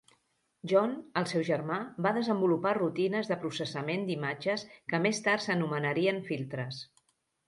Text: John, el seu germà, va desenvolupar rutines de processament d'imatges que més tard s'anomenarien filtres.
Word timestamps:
John, 0.69 0.93
el 1.19 1.25
seu 1.31 1.41
germà, 1.49 1.75
va 2.05 2.13
desenvolupar 2.15 2.71
rutines 2.77 3.29
de 3.31 3.37
processament 3.43 4.07
d'imatges 4.07 4.63
que 4.93 5.01
més 5.07 5.21
tard 5.29 5.45
s'anomenarien 5.45 6.19
filtres. 6.31 6.81